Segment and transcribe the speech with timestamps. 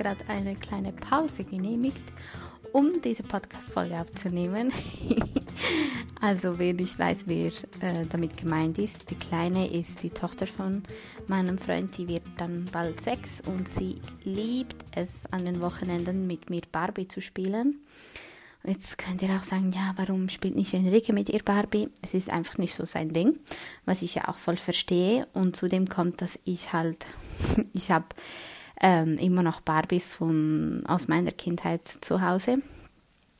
[0.00, 2.02] gerade eine kleine Pause genehmigt,
[2.72, 4.72] um diese Podcast-Folge aufzunehmen.
[6.22, 7.48] also, wer nicht weiß, wer
[7.80, 10.84] äh, damit gemeint ist, die Kleine ist die Tochter von
[11.26, 16.48] meinem Freund, die wird dann bald sechs und sie liebt es, an den Wochenenden mit
[16.48, 17.80] mir Barbie zu spielen.
[18.64, 21.88] Jetzt könnt ihr auch sagen, ja, warum spielt nicht Enrique mit ihr Barbie?
[22.00, 23.38] Es ist einfach nicht so sein Ding,
[23.84, 25.26] was ich ja auch voll verstehe.
[25.32, 27.06] Und zudem kommt, dass ich halt,
[27.72, 28.06] ich habe
[28.80, 32.58] ähm, immer noch Barbies von, aus meiner Kindheit zu Hause.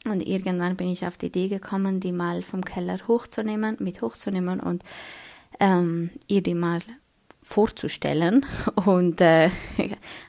[0.05, 4.61] Und irgendwann bin ich auf die Idee gekommen, die mal vom Keller hochzunehmen, mit hochzunehmen
[4.61, 4.83] und
[5.59, 6.81] ähm, ihr die mal
[7.43, 8.47] vorzustellen.
[8.87, 9.51] Und äh,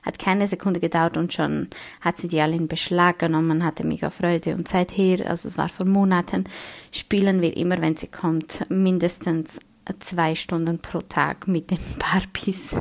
[0.03, 1.67] hat keine Sekunde gedauert und schon
[1.99, 4.55] hat sie die alle in Beschlag genommen, hatte mega Freude.
[4.55, 6.45] Und seither, also es war vor Monaten,
[6.91, 9.59] spielen wir immer, wenn sie kommt, mindestens
[9.99, 12.75] zwei Stunden pro Tag mit den Barbies.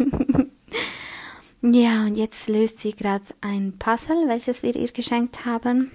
[1.62, 5.91] Ja, und jetzt löst sie gerade ein Puzzle, welches wir ihr geschenkt haben.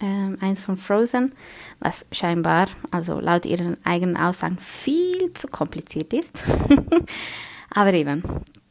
[0.00, 1.34] Ähm, eins von Frozen,
[1.78, 6.42] was scheinbar, also laut ihren eigenen Aussagen, viel zu kompliziert ist.
[7.70, 8.22] Aber eben,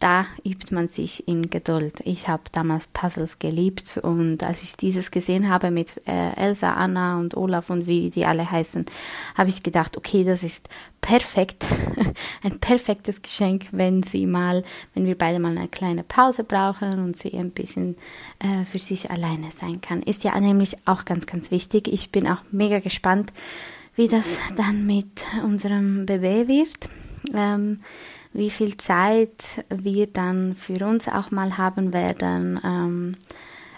[0.03, 2.01] da übt man sich in Geduld.
[2.03, 7.17] Ich habe damals Puzzles geliebt und als ich dieses gesehen habe mit äh, Elsa, Anna
[7.17, 8.85] und Olaf und wie die alle heißen,
[9.35, 10.67] habe ich gedacht, okay, das ist
[10.99, 11.67] perfekt,
[12.43, 17.15] ein perfektes Geschenk, wenn sie mal, wenn wir beide mal eine kleine Pause brauchen und
[17.15, 17.95] sie ein bisschen
[18.39, 20.03] äh, für sich alleine sein kann.
[20.03, 21.87] Ist ja nämlich auch ganz, ganz wichtig.
[21.87, 23.31] Ich bin auch mega gespannt,
[23.95, 26.89] wie das dann mit unserem Baby wird.
[27.33, 27.79] Ähm,
[28.34, 33.16] wie viel Zeit wir dann für uns auch mal haben werden, ähm,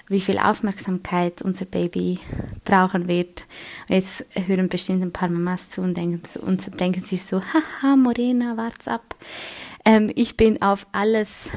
[0.08, 2.20] wie viel Aufmerksamkeit unser Baby
[2.64, 3.46] brauchen wird.
[3.88, 8.56] Jetzt hören bestimmt ein paar Mamas zu und denken, und denken sich so, haha, Morena,
[8.56, 9.16] wart's ab.
[9.84, 11.52] Ähm, ich bin auf alles,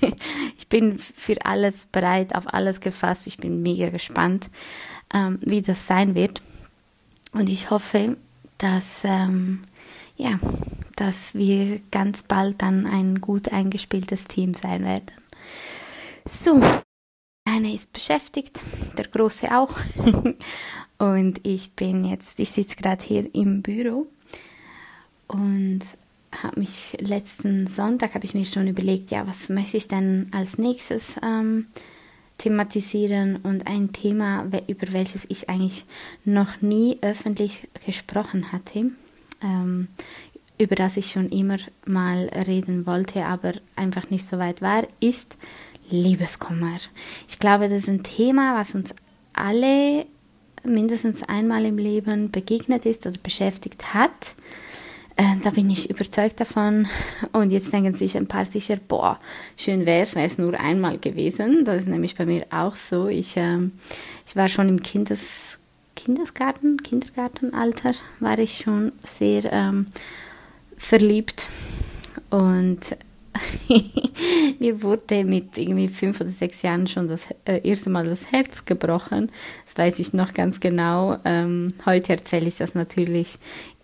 [0.58, 3.26] ich bin für alles bereit, auf alles gefasst.
[3.26, 4.50] Ich bin mega gespannt,
[5.12, 6.42] ähm, wie das sein wird.
[7.32, 8.16] Und ich hoffe,
[8.58, 9.62] dass, ähm,
[10.20, 10.38] ja,
[10.96, 15.10] dass wir ganz bald dann ein gut eingespieltes Team sein werden.
[16.26, 16.62] So,
[17.46, 18.60] eine ist beschäftigt,
[18.98, 19.76] der große auch.
[20.98, 24.06] und ich bin jetzt, ich sitze gerade hier im Büro
[25.26, 25.80] und
[26.42, 30.58] habe mich letzten Sonntag habe ich mir schon überlegt, ja, was möchte ich denn als
[30.58, 31.66] nächstes ähm,
[32.38, 35.84] thematisieren und ein Thema, über welches ich eigentlich
[36.24, 38.92] noch nie öffentlich gesprochen hatte.
[39.42, 39.88] Ähm,
[40.58, 41.56] über das ich schon immer
[41.86, 45.38] mal reden wollte, aber einfach nicht so weit war, ist
[45.88, 46.76] Liebeskummer.
[47.28, 48.94] Ich glaube, das ist ein Thema, was uns
[49.32, 50.06] alle
[50.62, 54.34] mindestens einmal im Leben begegnet ist oder beschäftigt hat.
[55.16, 56.88] Äh, da bin ich überzeugt davon.
[57.32, 59.18] Und jetzt denken sich ein paar sicher, boah,
[59.56, 61.64] schön wäre es, wäre es nur einmal gewesen.
[61.64, 63.08] Das ist nämlich bei mir auch so.
[63.08, 63.58] Ich, äh,
[64.26, 65.49] ich war schon im Kindes,
[66.04, 69.86] Kindesgarten, Kindergartenalter, war ich schon sehr ähm,
[70.74, 71.46] verliebt
[72.30, 72.80] und
[74.58, 78.64] mir wurde mit irgendwie fünf oder sechs Jahren schon das äh, erste Mal das Herz
[78.64, 79.30] gebrochen.
[79.66, 81.18] Das weiß ich noch ganz genau.
[81.26, 83.38] Ähm, heute erzähle ich das natürlich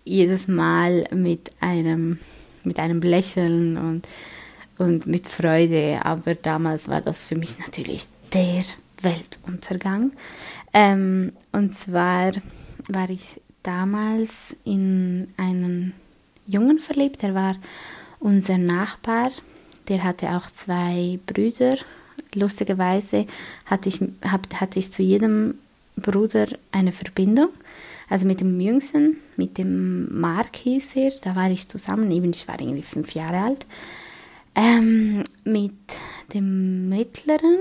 [0.05, 2.19] jedes Mal mit einem,
[2.65, 4.09] mit einem Lächeln und,
[4.79, 6.01] und mit Freude.
[6.03, 8.65] Aber damals war das für mich natürlich der
[9.03, 10.13] Weltuntergang.
[10.79, 12.33] Ähm, und zwar
[12.89, 15.95] war ich damals in einen
[16.47, 17.23] Jungen verliebt.
[17.23, 17.57] Er war
[18.21, 19.31] unser Nachbar.
[19.89, 21.79] Der hatte auch zwei Brüder.
[22.35, 23.27] Lustigerweise
[23.65, 25.55] hatte ich, hab, hatte ich zu jedem
[25.97, 27.49] Bruder eine Verbindung.
[28.11, 32.47] Also mit dem Jüngsten, mit dem Mark hieß er, da war ich zusammen, eben ich
[32.47, 33.67] war irgendwie fünf Jahre alt.
[34.55, 35.73] Ähm, mit
[36.35, 37.61] dem Mittleren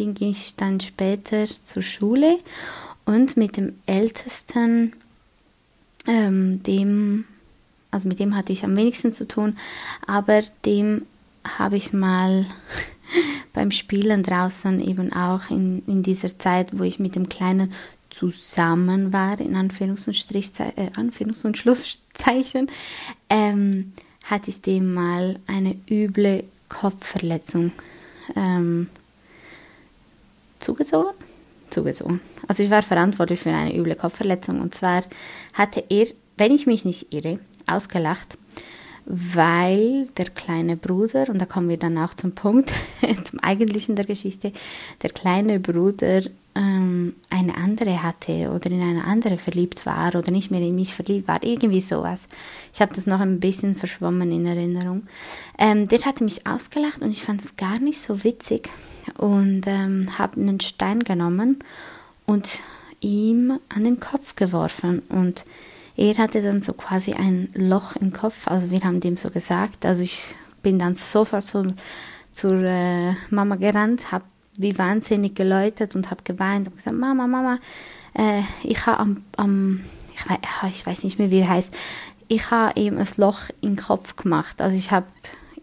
[0.00, 2.38] ging ich dann später zur Schule
[3.04, 4.94] und mit dem Ältesten,
[6.06, 7.24] ähm, dem
[7.90, 9.58] also mit dem hatte ich am wenigsten zu tun,
[10.06, 11.06] aber dem
[11.58, 12.46] habe ich mal
[13.52, 17.72] beim Spielen draußen eben auch in, in dieser Zeit, wo ich mit dem Kleinen
[18.10, 22.70] zusammen war, in Anführungs- und, äh, Anführungs und Schlusszeichen,
[23.28, 23.92] ähm,
[24.24, 27.72] hatte ich dem mal eine üble Kopfverletzung
[28.36, 28.88] ähm,
[30.60, 31.12] zugezogen.
[31.70, 32.20] zugezogen.
[32.48, 35.02] Also ich war verantwortlich für eine üble Kopfverletzung und zwar
[35.54, 38.38] hatte er, wenn ich mich nicht irre, ausgelacht,
[39.06, 42.72] weil der kleine Bruder, und da kommen wir dann auch zum Punkt,
[43.24, 44.52] zum eigentlichen der Geschichte,
[45.02, 46.22] der kleine Bruder
[46.54, 50.94] ähm, eine andere hatte oder in eine andere verliebt war oder nicht mehr in mich
[50.94, 52.26] verliebt war, irgendwie sowas.
[52.72, 55.06] Ich habe das noch ein bisschen verschwommen in Erinnerung.
[55.58, 58.68] Ähm, der hatte mich ausgelacht und ich fand es gar nicht so witzig,
[59.18, 61.58] und ähm, habe einen Stein genommen
[62.26, 62.60] und
[63.00, 65.02] ihm an den Kopf geworfen.
[65.08, 65.44] Und
[65.96, 69.84] er hatte dann so quasi ein Loch im Kopf, also wir haben dem so gesagt,
[69.84, 70.26] also ich
[70.62, 71.74] bin dann sofort zur,
[72.32, 74.24] zur äh, Mama gerannt, habe
[74.56, 77.58] wie wahnsinnig geläutet und habe geweint und gesagt, Mama, Mama,
[78.14, 79.80] äh, ich habe am, am
[80.14, 80.28] ich,
[80.62, 81.74] weiß, ich weiß nicht mehr, wie er heißt,
[82.28, 85.06] ich habe ihm ein Loch im Kopf gemacht, also ich habe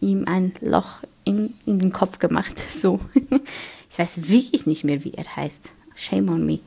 [0.01, 2.99] ihm ein Loch in, in den Kopf gemacht, so.
[3.89, 5.71] ich weiß wirklich nicht mehr, wie er heißt.
[5.95, 6.59] Shame on me.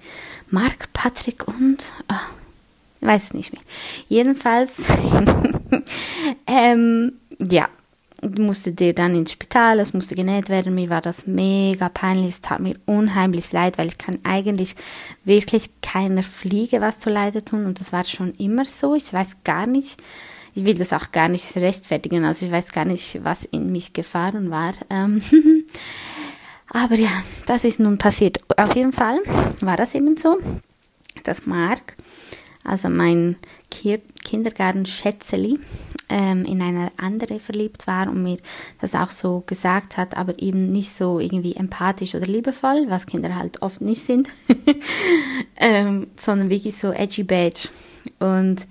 [0.51, 1.87] Mark, Patrick und.
[2.11, 3.63] Oh, weiß nicht mehr.
[4.09, 4.83] Jedenfalls,
[6.47, 7.69] ähm, ja,
[8.23, 10.75] musste der dann ins Spital, es musste genäht werden.
[10.75, 14.75] Mir war das mega peinlich, es tat mir unheimlich leid, weil ich kann eigentlich
[15.25, 18.95] wirklich keiner Fliege was zu leide tun und das war schon immer so.
[18.95, 19.97] Ich weiß gar nicht,
[20.55, 23.93] ich will das auch gar nicht rechtfertigen, also ich weiß gar nicht, was in mich
[23.93, 24.75] gefahren war.
[24.89, 25.23] Ähm,
[26.71, 27.11] aber ja,
[27.47, 28.41] das ist nun passiert.
[28.57, 29.21] Auf jeden Fall
[29.61, 30.39] war das eben so,
[31.25, 31.97] dass Mark,
[32.65, 33.37] also mein
[33.71, 35.59] Kindergarten-Schätzeli,
[36.11, 38.39] ähm, in eine andere verliebt war und mir
[38.81, 43.37] das auch so gesagt hat, aber eben nicht so irgendwie empathisch oder liebevoll, was Kinder
[43.37, 44.29] halt oft nicht sind,
[45.57, 47.69] ähm, sondern wirklich so edgy badge.
[48.19, 48.67] Und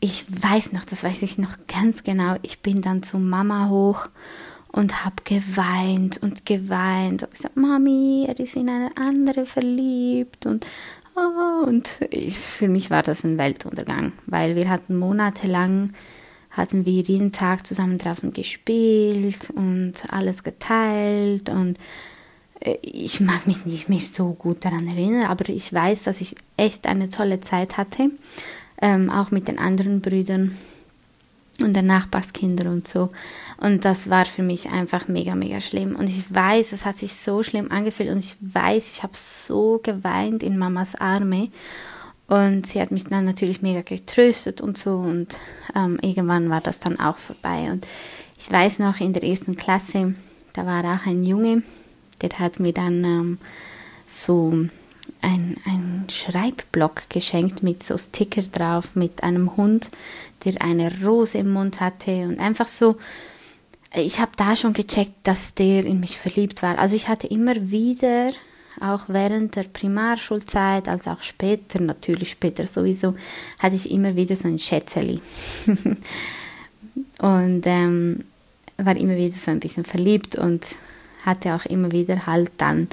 [0.00, 4.08] ich weiß noch, das weiß ich noch ganz genau, ich bin dann zu Mama hoch
[4.72, 7.22] und habe geweint und geweint.
[7.22, 10.66] Und gesagt, Mami, er ist in eine andere verliebt und
[11.16, 15.94] oh, und ich, für mich war das ein Weltuntergang, weil wir hatten monatelang
[16.50, 21.78] hatten wir jeden Tag zusammen draußen gespielt und alles geteilt und
[22.60, 26.34] äh, ich mag mich nicht mehr so gut daran erinnern, aber ich weiß, dass ich
[26.56, 28.10] echt eine tolle Zeit hatte,
[28.80, 30.56] ähm, auch mit den anderen Brüdern
[31.62, 33.10] und den Nachbarskindern und so.
[33.58, 35.96] Und das war für mich einfach mega, mega schlimm.
[35.96, 39.80] Und ich weiß, es hat sich so schlimm angefühlt und ich weiß, ich habe so
[39.82, 41.48] geweint in Mamas Arme.
[42.28, 44.96] Und sie hat mich dann natürlich mega getröstet und so.
[44.96, 45.38] Und
[45.74, 47.70] ähm, irgendwann war das dann auch vorbei.
[47.70, 47.86] Und
[48.38, 50.14] ich weiß noch, in der ersten Klasse,
[50.52, 51.62] da war auch ein Junge,
[52.20, 53.38] der hat mir dann ähm,
[54.06, 54.66] so
[55.26, 59.90] ein, ein Schreibblock geschenkt mit so Sticker drauf, mit einem Hund,
[60.44, 62.96] der eine Rose im Mund hatte und einfach so.
[63.94, 66.78] Ich habe da schon gecheckt, dass der in mich verliebt war.
[66.78, 68.32] Also ich hatte immer wieder,
[68.80, 73.16] auch während der Primarschulzeit, als auch später, natürlich später sowieso,
[73.58, 75.20] hatte ich immer wieder so ein Schätzeli.
[77.18, 78.24] und ähm,
[78.76, 80.62] war immer wieder so ein bisschen verliebt und
[81.24, 82.88] hatte auch immer wieder halt dann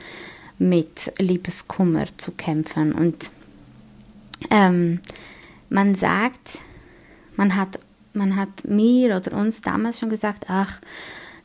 [0.64, 2.94] mit Liebeskummer zu kämpfen.
[2.94, 3.32] Und
[4.50, 5.02] ähm,
[5.70, 6.60] man sagt,
[7.36, 7.80] man hat,
[8.14, 10.80] man hat mir oder uns damals schon gesagt, ach,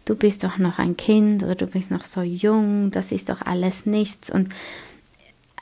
[0.05, 3.43] du bist doch noch ein Kind oder du bist noch so jung, das ist doch
[3.43, 4.31] alles nichts.
[4.31, 4.51] Und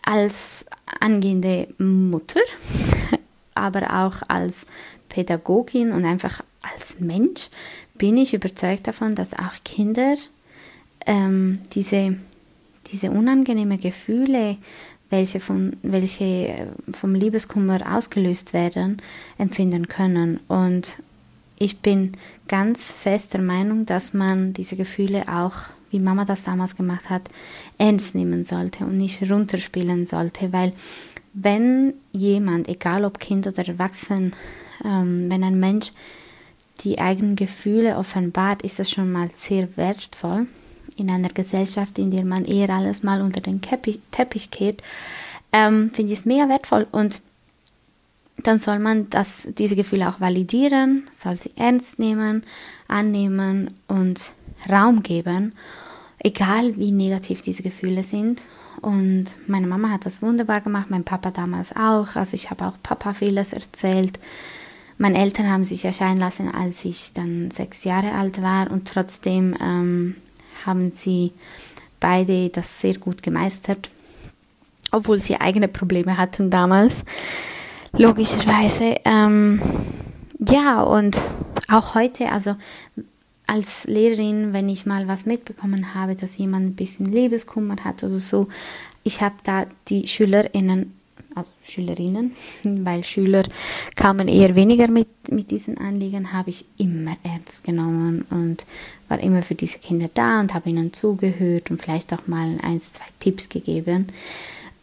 [0.02, 0.66] als
[1.00, 2.40] angehende Mutter,
[3.54, 4.66] aber auch als
[5.08, 7.48] Pädagogin und einfach als Mensch
[7.94, 10.16] bin ich überzeugt davon, dass auch Kinder
[11.06, 12.16] ähm, diese
[12.92, 14.56] diese unangenehmen Gefühle,
[15.10, 19.00] welche, von, welche äh, vom Liebeskummer ausgelöst werden,
[19.38, 20.40] empfinden können.
[20.48, 21.02] Und
[21.58, 22.12] ich bin
[22.48, 25.54] ganz fest der Meinung, dass man diese Gefühle auch,
[25.90, 27.22] wie Mama das damals gemacht hat,
[27.78, 30.72] ernst nehmen sollte und nicht runterspielen sollte, weil
[31.32, 34.32] wenn jemand, egal ob Kind oder Erwachsen,
[34.84, 35.92] ähm, wenn ein Mensch
[36.80, 40.46] die eigenen Gefühle offenbart, ist das schon mal sehr wertvoll
[40.96, 44.82] in einer Gesellschaft, in der man eher alles mal unter den Teppich, Teppich kehrt,
[45.52, 47.20] ähm, finde ich es mega wertvoll und
[48.42, 52.42] dann soll man das, diese Gefühle auch validieren, soll sie ernst nehmen,
[52.86, 54.32] annehmen und
[54.70, 55.52] Raum geben,
[56.18, 58.42] egal wie negativ diese Gefühle sind.
[58.82, 62.14] Und meine Mama hat das wunderbar gemacht, mein Papa damals auch.
[62.14, 64.18] Also ich habe auch Papa vieles erzählt.
[64.98, 69.56] Meine Eltern haben sich erscheinen lassen, als ich dann sechs Jahre alt war und trotzdem
[69.60, 70.14] ähm,
[70.66, 71.32] haben sie
[72.00, 73.90] beide das sehr gut gemeistert,
[74.92, 77.04] obwohl sie eigene Probleme hatten damals,
[77.92, 78.96] logischerweise.
[79.04, 79.60] Ähm,
[80.38, 81.20] ja, und
[81.68, 82.56] auch heute, also
[83.46, 88.18] als Lehrerin, wenn ich mal was mitbekommen habe, dass jemand ein bisschen Liebeskummer hat oder
[88.18, 88.48] so,
[89.04, 90.92] ich habe da die SchülerInnen
[91.36, 92.32] also Schülerinnen,
[92.64, 93.44] weil Schüler
[93.94, 98.66] kamen eher weniger mit, mit diesen Anliegen, habe ich immer ernst genommen und
[99.08, 102.80] war immer für diese Kinder da und habe ihnen zugehört und vielleicht auch mal ein,
[102.80, 104.06] zwei Tipps gegeben.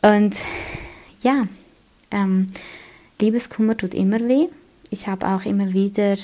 [0.02, 0.36] Und
[1.22, 1.48] ja,
[2.12, 2.48] ähm,
[3.20, 4.48] Liebeskummer tut immer weh.
[4.90, 6.18] Ich habe auch immer wieder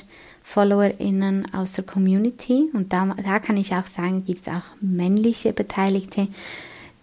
[0.43, 2.69] FollowerInnen aus der Community.
[2.73, 6.27] Und da, da kann ich auch sagen, gibt es auch männliche Beteiligte,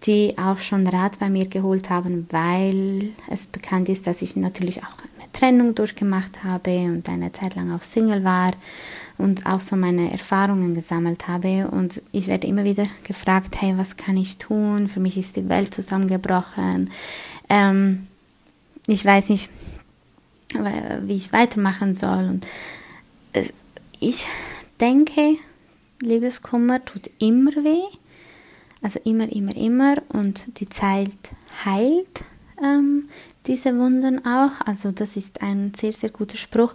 [0.04, 4.82] die auch schon Rat bei mir geholt haben, weil es bekannt ist, dass ich natürlich
[4.82, 8.52] auch eine Trennung durchgemacht habe und eine Zeit lang auch Single war
[9.18, 11.68] und auch so meine Erfahrungen gesammelt habe.
[11.68, 14.88] Und ich werde immer wieder gefragt, hey, was kann ich tun?
[14.88, 16.90] Für mich ist die Welt zusammengebrochen.
[17.48, 18.06] Ähm,
[18.86, 19.50] ich weiß nicht,
[21.02, 22.28] wie ich weitermachen soll.
[22.28, 22.46] Und
[23.98, 24.26] ich
[24.80, 25.36] denke,
[26.00, 27.96] Liebeskummer tut immer weh.
[28.82, 29.96] Also immer, immer, immer.
[30.08, 31.10] Und die Zeit
[31.64, 32.20] heilt
[32.62, 33.08] ähm,
[33.46, 34.60] diese Wunden auch.
[34.64, 36.74] Also das ist ein sehr, sehr guter Spruch,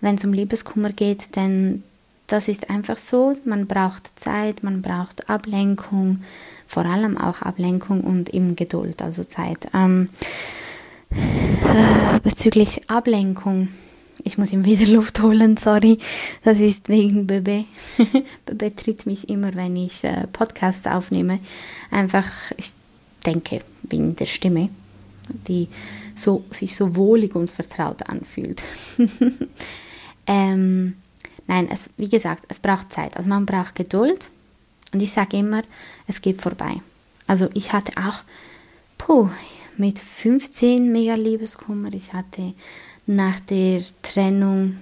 [0.00, 1.82] wenn es um Liebeskummer geht, denn
[2.26, 3.36] das ist einfach so.
[3.44, 6.24] Man braucht Zeit, man braucht Ablenkung,
[6.66, 9.68] vor allem auch Ablenkung und eben Geduld, also Zeit.
[9.72, 10.08] Ähm,
[11.10, 13.68] äh, bezüglich Ablenkung
[14.26, 15.98] ich muss ihm wieder Luft holen, sorry.
[16.44, 17.64] Das ist wegen Bebe.
[18.46, 21.38] Bebe tritt mich immer, wenn ich äh, Podcasts aufnehme.
[21.90, 22.72] Einfach, ich
[23.24, 24.68] denke, wegen der Stimme,
[25.48, 25.68] die
[26.14, 28.62] so, sich so wohlig und vertraut anfühlt.
[30.26, 30.96] ähm,
[31.46, 33.16] nein, es, wie gesagt, es braucht Zeit.
[33.16, 34.30] Also man braucht Geduld.
[34.92, 35.62] Und ich sage immer,
[36.06, 36.80] es geht vorbei.
[37.26, 38.22] Also ich hatte auch,
[38.98, 39.28] puh,
[39.76, 41.92] mit 15 mega Liebeskummer.
[41.92, 42.54] Ich hatte
[43.06, 44.76] nach der Trennung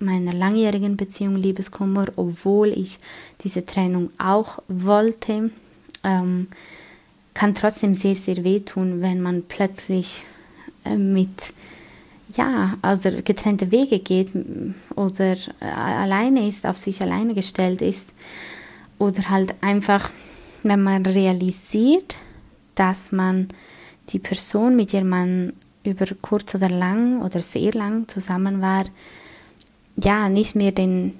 [0.00, 2.98] meiner langjährigen Beziehung Liebeskummer, obwohl ich
[3.42, 5.50] diese Trennung auch wollte,
[6.04, 6.48] ähm,
[7.34, 10.24] kann trotzdem sehr, sehr wehtun, wenn man plötzlich
[10.84, 11.30] äh, mit,
[12.36, 14.32] ja, also getrennte Wege geht
[14.94, 18.10] oder äh, alleine ist, auf sich alleine gestellt ist
[18.98, 20.10] oder halt einfach,
[20.62, 22.18] wenn man realisiert,
[22.74, 23.48] dass man
[24.10, 25.52] die Person, mit der man
[25.88, 28.84] über kurz oder lang oder sehr lang zusammen war,
[29.96, 31.18] ja, nicht mehr den,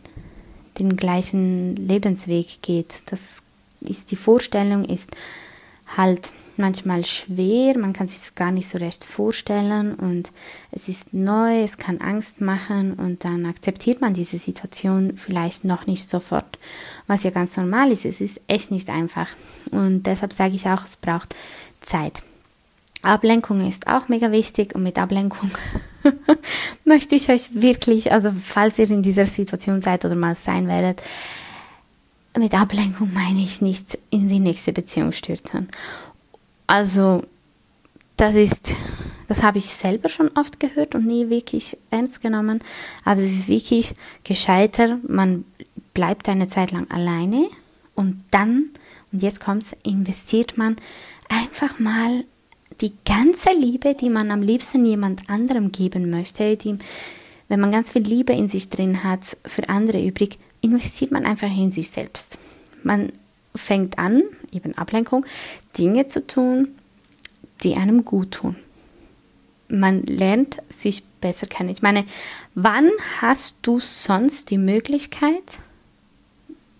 [0.78, 3.02] den gleichen Lebensweg geht.
[3.06, 3.42] Das
[3.80, 5.10] ist die Vorstellung, ist
[5.96, 10.32] halt manchmal schwer, man kann sich das gar nicht so recht vorstellen und
[10.70, 15.86] es ist neu, es kann Angst machen und dann akzeptiert man diese Situation vielleicht noch
[15.86, 16.58] nicht sofort,
[17.06, 18.04] was ja ganz normal ist.
[18.04, 19.28] Es ist echt nicht einfach
[19.70, 21.34] und deshalb sage ich auch, es braucht
[21.80, 22.22] Zeit.
[23.02, 25.50] Ablenkung ist auch mega wichtig und mit Ablenkung
[26.84, 31.02] möchte ich euch wirklich, also falls ihr in dieser Situation seid oder mal sein werdet,
[32.36, 35.68] mit Ablenkung meine ich nicht in die nächste Beziehung stürzen.
[36.66, 37.22] Also
[38.16, 38.76] das ist,
[39.28, 42.62] das habe ich selber schon oft gehört und nie wirklich ernst genommen,
[43.04, 45.44] aber es ist wirklich gescheiter, man
[45.94, 47.48] bleibt eine Zeit lang alleine
[47.94, 48.70] und dann,
[49.12, 50.76] und jetzt kommt es, investiert man
[51.28, 52.24] einfach mal
[52.80, 56.78] die ganze Liebe, die man am liebsten jemand anderem geben möchte, die,
[57.48, 61.50] wenn man ganz viel Liebe in sich drin hat für andere übrig, investiert man einfach
[61.54, 62.38] in sich selbst.
[62.82, 63.12] Man
[63.54, 65.26] fängt an, eben Ablenkung,
[65.76, 66.68] Dinge zu tun,
[67.62, 68.56] die einem gut tun.
[69.68, 71.68] Man lernt sich besser kennen.
[71.68, 72.04] Ich meine,
[72.54, 75.58] wann hast du sonst die Möglichkeit,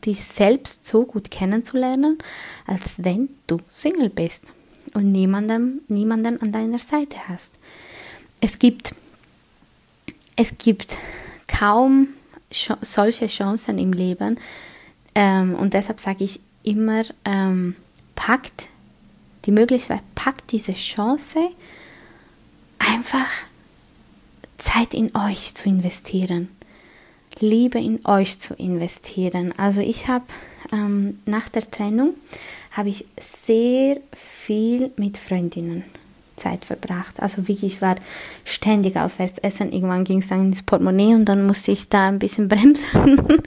[0.07, 2.19] dich selbst so gut kennenzulernen,
[2.67, 4.55] als wenn du Single bist?
[4.99, 7.55] Und niemandem, niemanden an deiner Seite hast.
[8.41, 8.95] Es gibt,
[10.37, 10.99] es gibt
[11.47, 12.09] kaum
[12.51, 14.39] solche Chancen im Leben
[15.15, 17.77] ähm, und deshalb sage ich immer, ähm,
[18.15, 18.69] packt
[19.45, 21.51] die Möglichkeit, packt diese Chance,
[22.79, 23.29] einfach
[24.59, 26.49] Zeit in euch zu investieren.
[27.41, 29.55] Liebe in euch zu investieren.
[29.57, 30.25] Also ich habe
[30.73, 32.15] ähm, nach der Trennung
[32.73, 35.85] habe ich sehr viel mit Freundinnen
[36.39, 37.21] Zeit verbracht.
[37.21, 37.97] Also wirklich, ich war
[38.45, 39.73] ständig auswärts essen.
[39.73, 43.43] Irgendwann ging es dann ins Portemonnaie und dann musste ich da ein bisschen bremsen.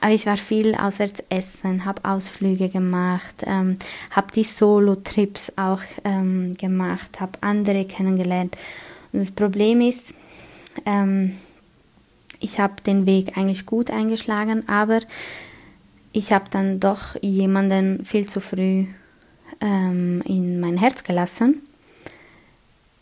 [0.00, 3.76] Aber ich war viel auswärts essen, habe Ausflüge gemacht, ähm,
[4.10, 8.56] habe die Solo-Trips auch ähm, gemacht, habe andere kennengelernt.
[9.12, 10.14] Und das Problem ist,
[10.86, 11.34] ähm,
[12.40, 15.00] ich habe den Weg eigentlich gut eingeschlagen, aber
[16.12, 18.86] ich habe dann doch jemanden viel zu früh
[19.60, 21.62] ähm, in mein Herz gelassen.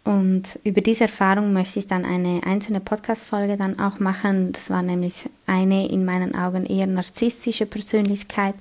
[0.04, 4.52] Und über diese Erfahrung möchte ich dann eine einzelne Podcast-Folge dann auch machen.
[4.52, 8.54] Das war nämlich eine in meinen Augen eher narzisstische Persönlichkeit.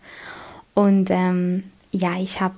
[0.74, 2.56] Und ähm, ja, ich habe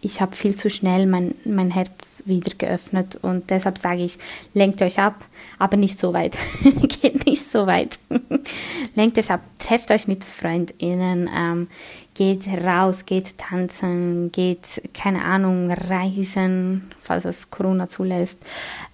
[0.00, 4.18] ich habe viel zu schnell mein, mein Herz wieder geöffnet und deshalb sage ich,
[4.54, 5.24] lenkt euch ab,
[5.58, 6.36] aber nicht so weit.
[6.62, 7.98] Geht nicht so weit.
[8.94, 11.68] lenkt euch ab, trefft euch mit FreundInnen, ähm,
[12.14, 18.42] geht raus, geht tanzen, geht, keine Ahnung, reisen, falls es Corona zulässt,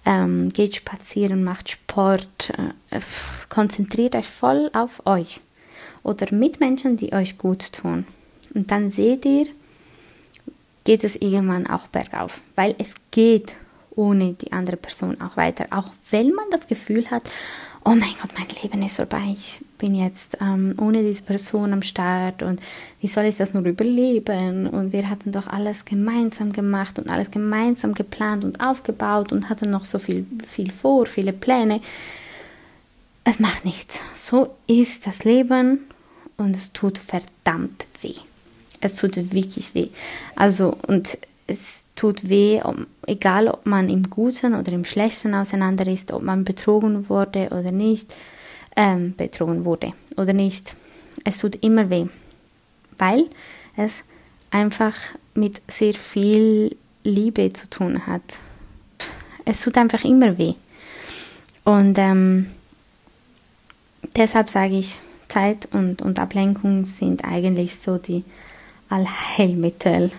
[0.05, 2.51] ähm, geht spazieren, macht Sport,
[2.91, 2.99] äh,
[3.49, 5.41] konzentriert euch voll auf euch
[6.03, 8.05] oder mit Menschen, die euch gut tun.
[8.53, 9.47] Und dann seht ihr,
[10.85, 13.55] geht es irgendwann auch bergauf, weil es geht
[13.95, 15.65] ohne die andere Person auch weiter.
[15.71, 17.23] Auch wenn man das Gefühl hat,
[17.83, 21.81] oh mein Gott, mein Leben ist vorbei, ich bin jetzt ähm, ohne diese Person am
[21.81, 22.59] Start und
[22.99, 24.67] wie soll ich das nur überleben?
[24.67, 29.69] Und wir hatten doch alles gemeinsam gemacht und alles gemeinsam geplant und aufgebaut und hatten
[29.69, 31.81] noch so viel, viel vor, viele Pläne.
[33.23, 34.03] Es macht nichts.
[34.13, 35.79] So ist das Leben
[36.37, 38.15] und es tut verdammt weh.
[38.85, 39.87] Es tut wirklich weh.
[40.35, 42.61] Also, und es tut weh,
[43.07, 47.71] egal ob man im Guten oder im Schlechten auseinander ist, ob man betrogen wurde oder
[47.71, 48.15] nicht,
[48.75, 50.75] ähm, betrogen wurde oder nicht.
[51.23, 52.05] Es tut immer weh,
[52.99, 53.25] weil
[53.75, 54.03] es
[54.51, 54.93] einfach
[55.33, 58.21] mit sehr viel Liebe zu tun hat.
[59.45, 60.53] Es tut einfach immer weh.
[61.63, 62.51] Und ähm,
[64.15, 68.23] deshalb sage ich, Zeit und, und Ablenkung sind eigentlich so die
[68.89, 70.11] Allheilmittel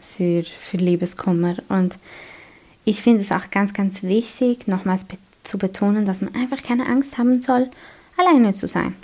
[0.00, 1.56] für, für Liebeskummer.
[1.68, 1.96] Und
[2.84, 6.86] ich finde es auch ganz, ganz wichtig, nochmals be zu betonen, dass man einfach keine
[6.86, 7.70] Angst haben soll,
[8.16, 8.96] alleine zu sein.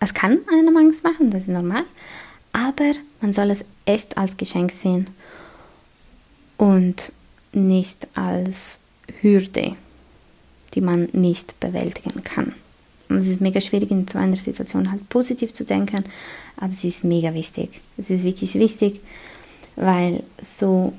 [0.00, 1.84] Es kann einem Angst machen, das ist normal,
[2.52, 5.08] aber man soll es echt als Geschenk sehen
[6.56, 7.12] und
[7.52, 8.80] nicht als
[9.20, 9.76] Hürde,
[10.74, 12.54] die man nicht bewältigen kann.
[13.08, 16.04] Und es ist mega schwierig, in so einer Situation halt positiv zu denken,
[16.56, 17.80] aber es ist mega wichtig.
[17.96, 19.00] Es ist wirklich wichtig,
[19.76, 20.92] weil so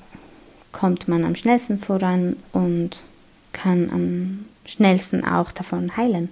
[0.72, 3.04] kommt man am schnellsten voran und
[3.52, 6.30] kann am schnellsten auch davon heilen.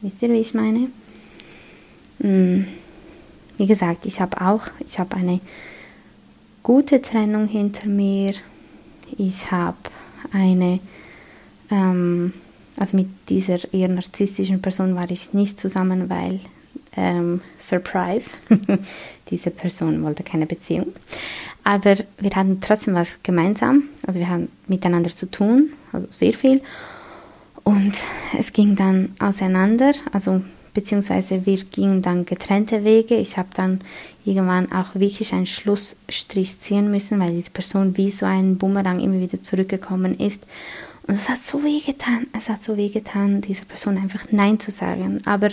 [0.00, 0.88] Wisst ihr, wie ich meine?
[2.20, 2.66] Hm.
[3.56, 5.40] Wie gesagt, ich habe auch, ich habe eine
[6.62, 8.34] gute Trennung hinter mir.
[9.16, 9.76] Ich habe
[10.32, 10.78] eine
[11.70, 12.32] ähm,
[12.78, 16.40] also mit dieser eher narzisstischen Person war ich nicht zusammen, weil
[16.96, 18.30] ähm, Surprise,
[19.30, 20.92] diese Person wollte keine Beziehung.
[21.64, 26.62] Aber wir hatten trotzdem was gemeinsam, also wir haben miteinander zu tun, also sehr viel.
[27.64, 27.92] Und
[28.38, 30.40] es ging dann auseinander, also
[30.72, 33.16] beziehungsweise wir gingen dann getrennte Wege.
[33.16, 33.80] Ich habe dann
[34.24, 39.20] irgendwann auch wirklich einen Schlussstrich ziehen müssen, weil diese Person wie so ein Bumerang immer
[39.20, 40.46] wieder zurückgekommen ist.
[41.08, 44.60] Und es hat so weh getan, es hat so weh getan, dieser Person einfach Nein
[44.60, 45.22] zu sagen.
[45.24, 45.48] Aber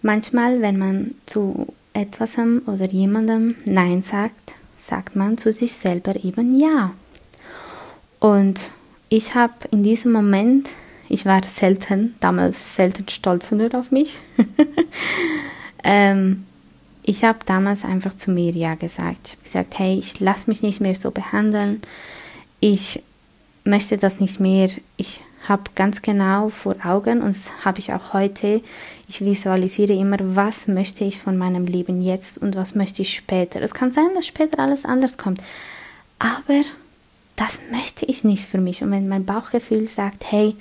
[0.00, 6.58] manchmal, wenn man zu etwas oder jemandem Nein sagt, sagt man zu sich selber eben
[6.58, 6.92] Ja.
[8.18, 8.70] Und
[9.10, 10.70] ich habe in diesem Moment,
[11.10, 14.18] ich war selten, damals selten stolzer auf mich,
[15.84, 16.46] ähm,
[17.02, 19.36] ich habe damals einfach zu mir Ja gesagt.
[19.44, 21.82] Ich habe gesagt, hey, ich lasse mich nicht mehr so behandeln.
[22.60, 23.02] Ich
[23.64, 24.70] möchte das nicht mehr.
[24.96, 28.62] Ich habe ganz genau vor Augen und das habe ich auch heute.
[29.08, 33.60] Ich visualisiere immer, was möchte ich von meinem Leben jetzt und was möchte ich später.
[33.60, 35.42] Es kann sein, dass später alles anders kommt,
[36.18, 36.62] aber
[37.36, 38.82] das möchte ich nicht für mich.
[38.82, 40.54] Und wenn mein Bauchgefühl sagt, hey,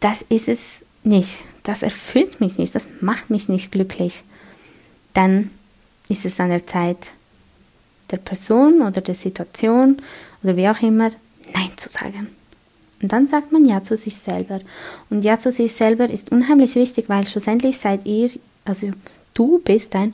[0.00, 4.24] das ist es nicht, das erfüllt mich nicht, das macht mich nicht glücklich,
[5.14, 5.50] dann
[6.08, 7.12] ist es an der Zeit
[8.10, 10.00] der Person oder der Situation
[10.42, 11.10] oder wie auch immer
[11.54, 12.28] Nein zu sagen.
[13.00, 14.60] Und dann sagt man Ja zu sich selber.
[15.10, 18.30] Und Ja zu sich selber ist unheimlich wichtig, weil schlussendlich seid ihr,
[18.64, 18.90] also
[19.34, 20.12] du bist ein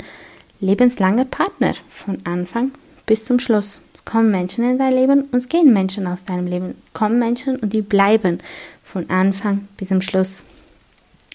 [0.61, 2.73] lebenslanger Partner von Anfang
[3.07, 3.81] bis zum Schluss.
[3.95, 6.75] Es kommen Menschen in dein Leben und es gehen Menschen aus deinem Leben.
[6.85, 8.39] Es kommen Menschen und die bleiben
[8.83, 10.45] von Anfang bis zum Schluss.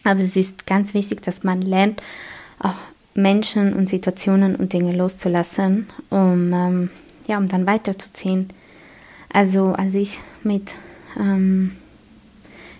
[0.03, 2.01] Aber es ist ganz wichtig, dass man lernt,
[2.59, 2.75] auch
[3.13, 6.89] Menschen und Situationen und Dinge loszulassen, um, ähm,
[7.27, 8.49] ja, um dann weiterzuziehen.
[9.31, 10.75] Also als ich mit,
[11.17, 11.75] ähm,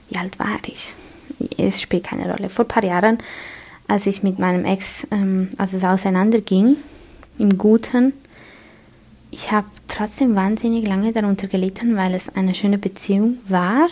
[0.10, 0.94] wie alt war ich?
[1.58, 2.50] Es spielt keine Rolle.
[2.50, 3.20] Vor ein paar Jahren,
[3.88, 6.78] als ich mit meinem Ex, ähm, als es auseinanderging,
[7.38, 8.14] im Guten,
[9.32, 13.88] ich habe trotzdem wahnsinnig lange darunter gelitten, weil es eine schöne Beziehung war.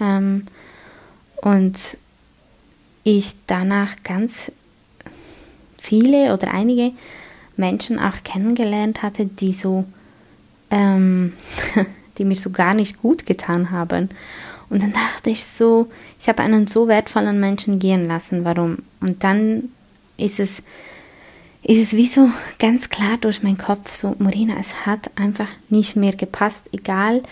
[0.00, 0.46] Ähm,
[1.36, 1.96] und
[3.04, 4.50] ich danach ganz
[5.78, 6.92] viele oder einige
[7.56, 9.84] Menschen auch kennengelernt hatte, die so
[10.70, 11.32] ähm,
[12.18, 14.10] die mir so gar nicht gut getan haben.
[14.68, 18.78] Und dann dachte ich so, ich habe einen so wertvollen Menschen gehen lassen, warum?
[19.00, 19.70] Und dann
[20.16, 20.62] ist es,
[21.62, 25.94] ist es wie so ganz klar durch meinen Kopf, so, Morina, es hat einfach nicht
[25.96, 27.22] mehr gepasst, egal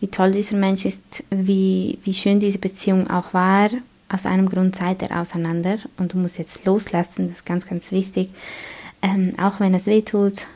[0.00, 3.70] wie toll dieser Mensch ist, wie, wie schön diese Beziehung auch war.
[4.08, 7.90] Aus einem Grund seid ihr auseinander und du musst jetzt loslassen, das ist ganz, ganz
[7.90, 8.28] wichtig.
[9.02, 10.46] Ähm, auch wenn es weh tut,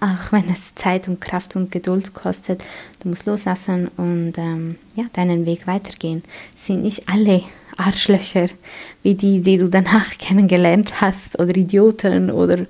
[0.00, 2.62] auch wenn es Zeit und Kraft und Geduld kostet,
[3.00, 6.22] du musst loslassen und ähm, ja, deinen Weg weitergehen.
[6.54, 7.42] Es sind nicht alle
[7.76, 8.48] Arschlöcher
[9.02, 12.66] wie die, die du danach kennengelernt hast oder Idioten oder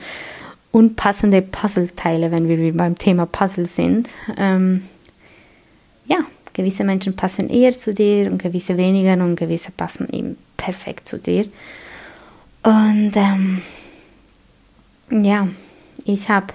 [0.73, 4.11] unpassende Puzzleteile, wenn wir beim Thema Puzzle sind.
[4.37, 4.83] Ähm,
[6.07, 6.19] ja,
[6.53, 11.19] gewisse Menschen passen eher zu dir und gewisse weniger und gewisse passen eben perfekt zu
[11.19, 11.47] dir.
[12.63, 13.63] Und ähm,
[15.11, 15.49] ja,
[16.05, 16.53] ich habe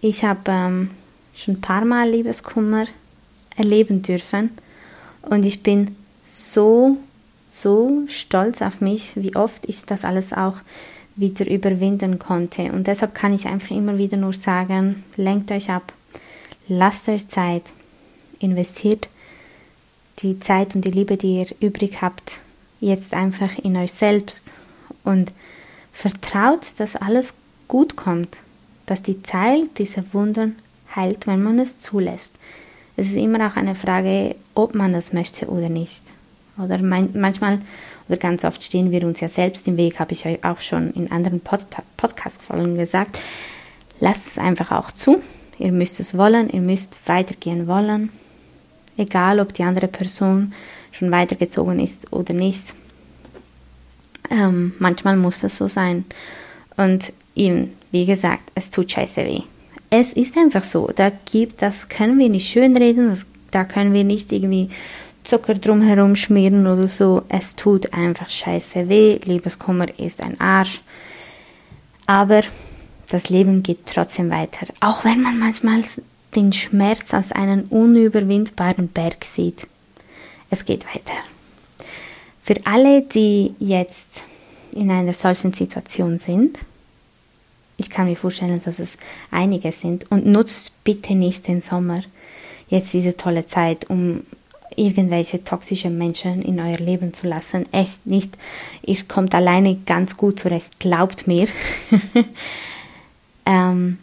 [0.00, 0.90] ich hab, ähm,
[1.34, 2.86] schon ein paar Mal Liebeskummer
[3.56, 4.50] erleben dürfen
[5.22, 6.98] und ich bin so
[7.56, 10.58] so stolz auf mich, wie oft ich das alles auch
[11.16, 12.70] wieder überwinden konnte.
[12.72, 15.92] Und deshalb kann ich einfach immer wieder nur sagen, lenkt euch ab,
[16.68, 17.72] lasst euch Zeit,
[18.38, 19.08] investiert
[20.18, 22.40] die Zeit und die Liebe, die ihr übrig habt,
[22.80, 24.52] jetzt einfach in euch selbst
[25.04, 25.32] und
[25.92, 27.34] vertraut, dass alles
[27.68, 28.36] gut kommt,
[28.86, 30.56] dass die Zeit diese Wunden
[30.94, 32.34] heilt, wenn man es zulässt.
[32.96, 36.04] Es ist immer auch eine Frage, ob man es möchte oder nicht.
[36.58, 37.58] Oder manchmal
[38.08, 40.92] oder ganz oft stehen wir uns ja selbst im Weg, habe ich euch auch schon
[40.92, 43.20] in anderen Pod Podcast-Folgen gesagt.
[44.00, 45.22] Lasst es einfach auch zu.
[45.58, 48.10] Ihr müsst es wollen, ihr müsst weitergehen wollen.
[48.96, 50.54] Egal, ob die andere Person
[50.92, 52.74] schon weitergezogen ist oder nicht.
[54.30, 56.04] Ähm, manchmal muss das so sein.
[56.76, 59.42] Und eben, wie gesagt, es tut scheiße weh.
[59.90, 60.90] Es ist einfach so.
[60.94, 64.68] Da gibt, das können wir nicht schönreden, das, da können wir nicht irgendwie
[65.24, 67.22] Zucker drumherum schmieren oder so.
[67.28, 69.18] Es tut einfach scheiße weh.
[69.24, 70.80] Liebeskummer ist ein Arsch.
[72.06, 72.42] Aber
[73.10, 74.66] das Leben geht trotzdem weiter.
[74.80, 75.82] Auch wenn man manchmal
[76.34, 79.66] den Schmerz als einen unüberwindbaren Berg sieht.
[80.50, 81.14] Es geht weiter.
[82.40, 84.22] Für alle, die jetzt
[84.72, 86.58] in einer solchen Situation sind,
[87.76, 88.96] ich kann mir vorstellen, dass es
[89.30, 92.00] einige sind, und nutzt bitte nicht den Sommer,
[92.68, 94.22] jetzt diese tolle Zeit, um
[94.74, 97.64] irgendwelche toxischen Menschen in euer Leben zu lassen.
[97.72, 98.36] Echt nicht.
[98.82, 101.48] Ihr kommt alleine ganz gut zurecht, glaubt mir.
[103.46, 103.98] ähm,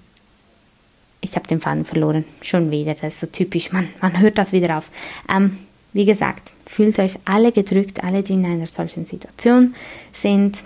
[1.22, 2.94] ich habe den Faden verloren, schon wieder.
[2.94, 4.90] Das ist so typisch, man, man hört das wieder auf.
[5.30, 5.58] Ähm,
[5.94, 9.76] wie gesagt, fühlt euch alle gedrückt, alle, die in einer solchen Situation
[10.12, 10.64] sind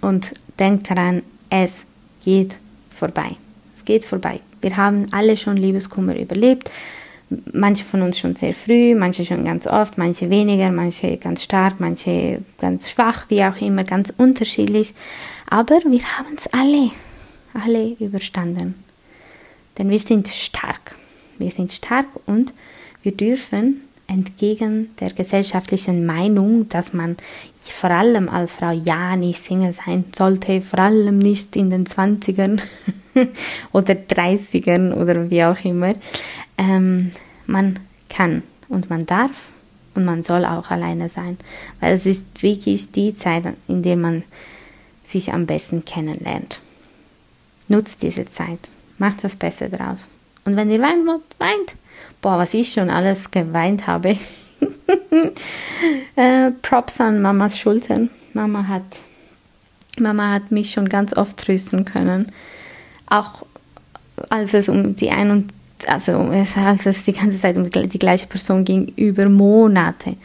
[0.00, 1.86] und denkt daran, es
[2.24, 2.58] geht
[2.90, 3.36] vorbei.
[3.74, 4.40] Es geht vorbei.
[4.60, 6.70] Wir haben alle schon Liebeskummer überlebt
[7.52, 11.80] manche von uns schon sehr früh, manche schon ganz oft, manche weniger, manche ganz stark,
[11.80, 14.94] manche ganz schwach, wie auch immer, ganz unterschiedlich.
[15.48, 16.90] Aber wir haben es alle,
[17.54, 18.74] alle überstanden.
[19.78, 20.96] Denn wir sind stark.
[21.38, 22.54] Wir sind stark und
[23.02, 27.16] wir dürfen entgegen der gesellschaftlichen Meinung, dass man
[27.62, 32.60] vor allem als Frau ja nicht Single sein sollte, vor allem nicht in den 20ern
[33.72, 35.94] oder 30ern oder wie auch immer,
[36.58, 37.12] ähm,
[37.46, 39.48] man kann und man darf
[39.94, 41.38] und man soll auch alleine sein,
[41.80, 44.24] weil es ist wirklich die Zeit, in der man
[45.04, 46.60] sich am besten kennenlernt.
[47.68, 48.58] Nutzt diese Zeit,
[48.98, 50.08] macht das Beste draus.
[50.44, 51.76] Und wenn ihr weinen wollt, weint.
[52.20, 54.16] Boah, was ich schon alles geweint habe.
[56.16, 58.10] äh, Props an Mamas Schultern.
[58.32, 58.82] Mama hat,
[59.98, 62.32] Mama hat mich schon ganz oft trösten können.
[63.06, 63.44] Auch
[64.30, 65.52] als es um die ein und
[65.86, 70.16] also als es die ganze Zeit um die gleiche Person ging, über Monate,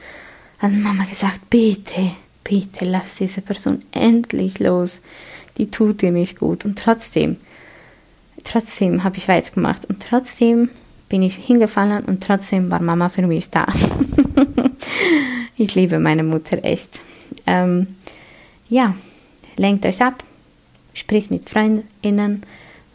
[0.60, 2.12] hat Mama gesagt, bitte,
[2.44, 5.02] bitte lass diese Person endlich los.
[5.58, 6.66] Die tut dir nicht gut.
[6.66, 7.38] Und trotzdem,
[8.44, 10.70] trotzdem habe ich weitergemacht und trotzdem
[11.10, 13.66] bin ich hingefallen und trotzdem war Mama für mich da.
[15.58, 17.00] ich liebe meine Mutter echt.
[17.46, 17.96] Ähm,
[18.70, 18.96] ja,
[19.58, 20.24] lenkt euch ab,
[20.94, 22.44] spricht mit Freundinnen,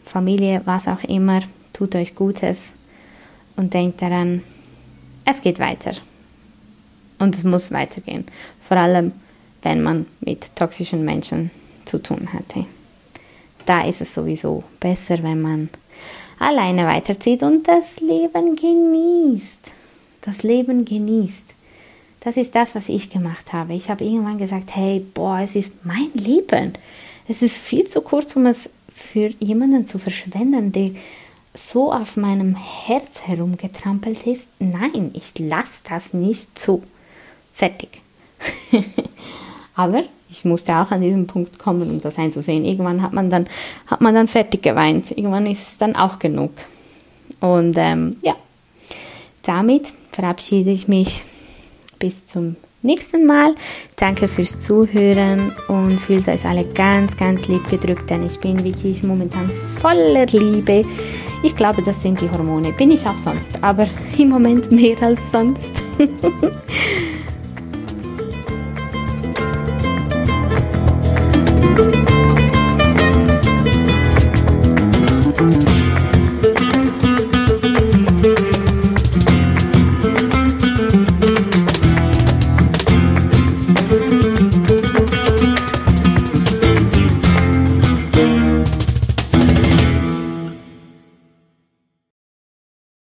[0.03, 1.41] Familie, was auch immer
[1.73, 2.71] tut euch Gutes
[3.57, 4.43] und denkt daran,
[5.25, 5.91] es geht weiter.
[7.19, 8.25] Und es muss weitergehen.
[8.61, 9.13] Vor allem,
[9.61, 11.51] wenn man mit toxischen Menschen
[11.85, 12.65] zu tun hatte.
[13.65, 15.69] Da ist es sowieso besser, wenn man
[16.39, 19.71] alleine weiterzieht und das Leben genießt.
[20.21, 21.53] Das Leben genießt.
[22.19, 23.73] Das ist das, was ich gemacht habe.
[23.73, 26.73] Ich habe irgendwann gesagt, hey, boah, es ist mein Leben.
[27.27, 30.91] Es ist viel zu kurz, um es für jemanden zu verschwenden, der
[31.53, 36.83] so auf meinem Herz herumgetrampelt ist, nein, ich lasse das nicht zu.
[37.53, 38.01] Fertig.
[39.75, 42.65] Aber ich musste auch an diesen Punkt kommen, um das einzusehen.
[42.65, 43.47] Irgendwann hat man dann,
[43.87, 45.11] hat man dann fertig geweint.
[45.11, 46.51] Irgendwann ist es dann auch genug.
[47.39, 48.33] Und ähm, ja,
[49.43, 51.23] damit verabschiede ich mich
[51.99, 53.55] bis zum nächsten Mal.
[53.95, 59.03] Danke fürs Zuhören und fühlt euch alle ganz, ganz lieb gedrückt, denn ich bin wirklich
[59.03, 60.85] momentan voller Liebe.
[61.43, 62.71] Ich glaube, das sind die Hormone.
[62.71, 65.71] Bin ich auch sonst, aber im Moment mehr als sonst.